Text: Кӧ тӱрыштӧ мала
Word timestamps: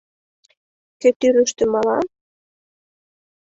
Кӧ 0.99 1.09
тӱрыштӧ 1.19 1.63
мала 1.73 1.99